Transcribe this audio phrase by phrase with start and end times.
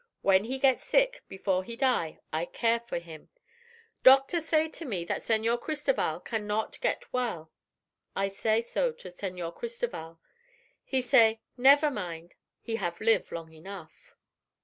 [0.23, 3.29] When he get sick, before he die, I care for him.
[4.01, 7.51] Doctor say to me that Señor Cristoval can not get well;
[8.15, 10.19] I say so to Señor Cristoval.
[10.83, 14.15] He say never mind, he have live long enough."